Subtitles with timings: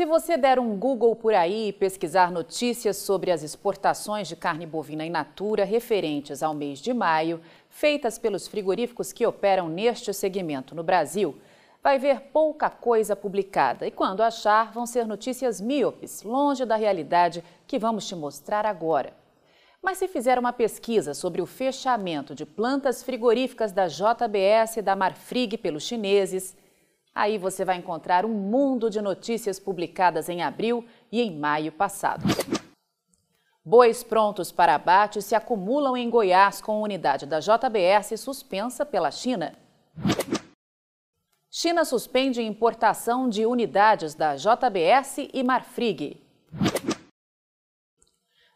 [0.00, 4.64] Se você der um Google por aí e pesquisar notícias sobre as exportações de carne
[4.64, 7.38] bovina in natura referentes ao mês de maio,
[7.68, 11.38] feitas pelos frigoríficos que operam neste segmento no Brasil,
[11.82, 17.44] vai ver pouca coisa publicada e, quando achar, vão ser notícias míopes, longe da realidade
[17.66, 19.12] que vamos te mostrar agora.
[19.82, 24.96] Mas se fizer uma pesquisa sobre o fechamento de plantas frigoríficas da JBS e da
[24.96, 26.56] Marfrig pelos chineses,
[27.14, 32.24] Aí você vai encontrar um mundo de notícias publicadas em abril e em maio passado.
[33.64, 39.54] Bois prontos para abate se acumulam em Goiás com unidade da JBS suspensa pela China.
[41.50, 46.22] China suspende importação de unidades da JBS e Marfrig.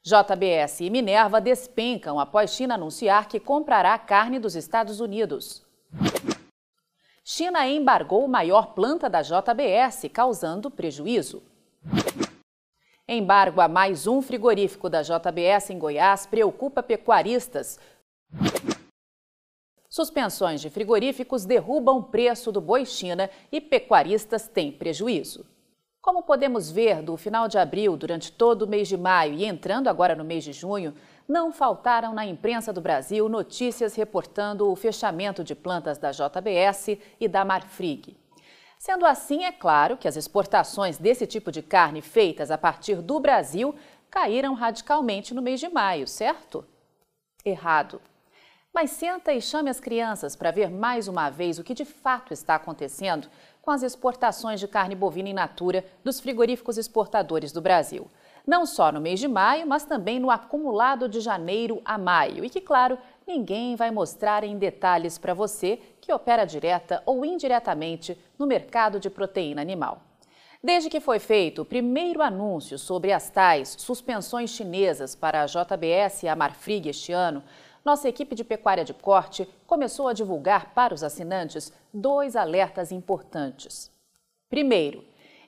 [0.03, 5.65] JBS e Minerva despencam após China anunciar que comprará carne dos Estados Unidos.
[7.27, 11.43] China embargou maior planta da JBS, causando prejuízo.
[13.09, 17.81] Embargo a mais um frigorífico da JBS em Goiás preocupa pecuaristas.
[19.89, 25.47] Suspensões de frigoríficos derrubam o preço do boi China e pecuaristas têm prejuízo.
[26.05, 29.89] Como podemos ver, do final de abril, durante todo o mês de maio e entrando
[29.89, 30.95] agora no mês de junho,
[31.27, 37.27] não faltaram na imprensa do Brasil notícias reportando o fechamento de plantas da JBS e
[37.27, 38.15] da Marfrig.
[38.79, 43.19] Sendo assim, é claro que as exportações desse tipo de carne feitas a partir do
[43.19, 43.75] Brasil
[44.11, 46.67] caíram radicalmente no mês de maio, certo?
[47.43, 47.99] Errado.
[48.75, 52.35] Mas senta e chame as crianças para ver mais uma vez o que de fato
[52.35, 53.31] está acontecendo
[53.65, 58.11] com as exportações de carne bovina in natura dos frigoríficos exportadores do Brasil
[58.47, 62.45] não só no mês de maio, mas também no acumulado de janeiro a maio.
[62.45, 68.19] E que, claro, ninguém vai mostrar em detalhes para você que opera direta ou indiretamente
[68.39, 70.03] no mercado de proteína animal.
[70.63, 76.23] Desde que foi feito o primeiro anúncio sobre as tais suspensões chinesas para a JBS
[76.23, 77.43] e a Marfrig este ano,
[77.85, 83.91] nossa equipe de pecuária de corte começou a divulgar para os assinantes dois alertas importantes.
[84.49, 85.05] Primeiro,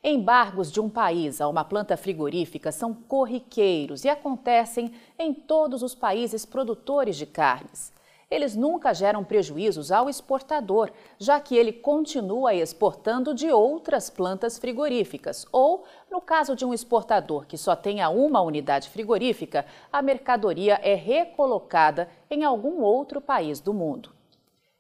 [0.09, 5.97] Embargos de um país a uma planta frigorífica são corriqueiros e acontecem em todos os
[5.97, 7.93] países produtores de carnes.
[8.31, 15.47] Eles nunca geram prejuízos ao exportador, já que ele continua exportando de outras plantas frigoríficas.
[15.53, 20.95] Ou, no caso de um exportador que só tenha uma unidade frigorífica, a mercadoria é
[20.95, 24.15] recolocada em algum outro país do mundo.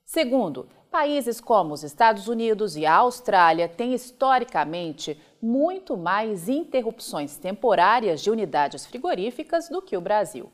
[0.04, 8.22] Segundo, Países como os Estados Unidos e a Austrália têm historicamente muito mais interrupções temporárias
[8.22, 10.50] de unidades frigoríficas do que o Brasil.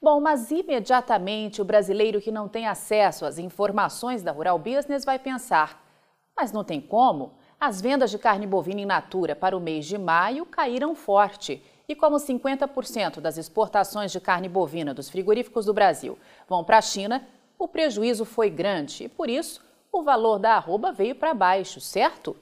[0.00, 5.18] Bom, mas imediatamente o brasileiro que não tem acesso às informações da Rural Business vai
[5.18, 5.82] pensar:
[6.36, 7.32] mas não tem como?
[7.58, 11.62] As vendas de carne bovina in natura para o mês de maio caíram forte.
[11.88, 16.18] E como 50% das exportações de carne bovina dos frigoríficos do Brasil
[16.48, 17.26] vão para a China,
[17.58, 22.36] o prejuízo foi grande e, por isso, o valor da arroba veio para baixo, certo?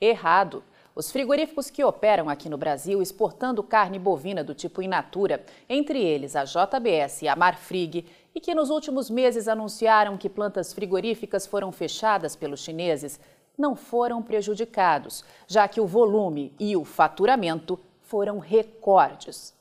[0.00, 0.62] Errado.
[0.96, 6.00] Os frigoríficos que operam aqui no Brasil exportando carne bovina do tipo in natura, entre
[6.00, 11.48] eles a JBS e a Marfrig, e que nos últimos meses anunciaram que plantas frigoríficas
[11.48, 13.18] foram fechadas pelos chineses,
[13.58, 19.52] não foram prejudicados, já que o volume e o faturamento foram recordes.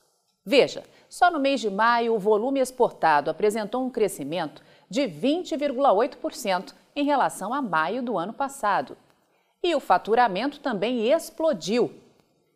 [0.46, 7.04] Veja, só no mês de maio, o volume exportado apresentou um crescimento de 20,8% em
[7.04, 8.96] relação a maio do ano passado.
[9.64, 11.92] E o faturamento também explodiu.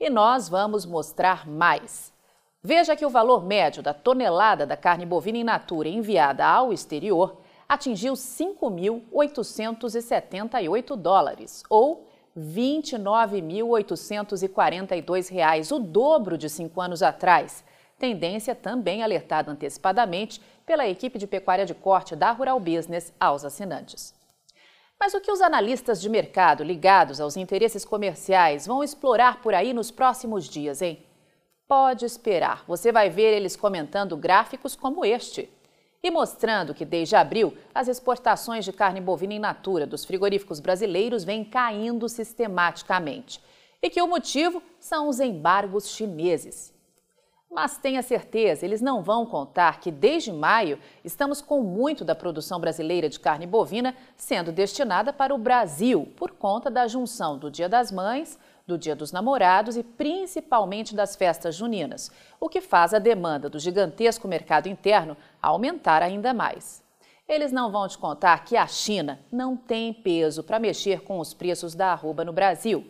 [0.00, 2.12] E nós vamos mostrar mais.
[2.60, 7.36] Veja que o valor médio da tonelada da carne bovina in natura enviada ao exterior
[7.68, 17.62] atingiu 5.878 dólares, ou 29.842 reais, o dobro de cinco anos atrás.
[17.96, 24.20] Tendência também alertada antecipadamente pela equipe de pecuária de corte da Rural Business aos assinantes.
[25.02, 29.72] Mas o que os analistas de mercado ligados aos interesses comerciais vão explorar por aí
[29.72, 31.04] nos próximos dias, hein?
[31.66, 35.50] Pode esperar, você vai ver eles comentando gráficos como este
[36.00, 41.24] e mostrando que desde abril as exportações de carne bovina in natura dos frigoríficos brasileiros
[41.24, 43.40] vêm caindo sistematicamente
[43.82, 46.71] e que o motivo são os embargos chineses.
[47.52, 52.58] Mas tenha certeza, eles não vão contar que desde maio estamos com muito da produção
[52.58, 57.68] brasileira de carne bovina sendo destinada para o Brasil por conta da junção do Dia
[57.68, 62.10] das Mães do Dia dos Namorados e principalmente das festas juninas,
[62.40, 66.82] o que faz a demanda do gigantesco mercado interno aumentar ainda mais.
[67.28, 71.34] Eles não vão te contar que a China não tem peso para mexer com os
[71.34, 72.86] preços da arroba no Brasil.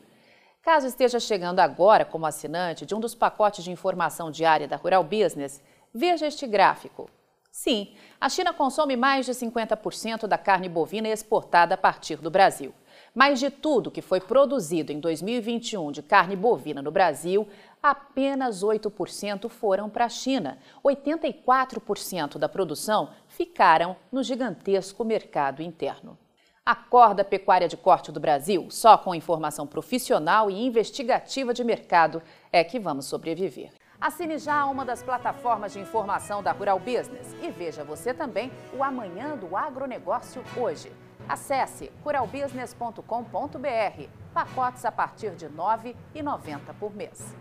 [0.63, 5.03] Caso esteja chegando agora como assinante de um dos pacotes de informação diária da Rural
[5.03, 5.61] Business,
[5.93, 7.11] veja este gráfico.
[7.51, 12.73] Sim, a China consome mais de 50% da carne bovina exportada a partir do Brasil.
[13.13, 17.49] Mas de tudo que foi produzido em 2021 de carne bovina no Brasil,
[17.83, 20.59] apenas 8% foram para a China.
[20.85, 26.17] 84% da produção ficaram no gigantesco mercado interno.
[26.65, 32.23] Acorda Pecuária de Corte do Brasil, só com informação profissional e investigativa de mercado
[32.53, 33.73] é que vamos sobreviver.
[34.01, 38.85] Assine já uma das plataformas de informação da Rural Business e veja você também o
[38.85, 40.93] Amanhã do Agronegócio hoje.
[41.29, 44.09] Acesse ruralbusiness.com.br.
[44.33, 47.35] Pacotes a partir de R$ 9,90 por mês.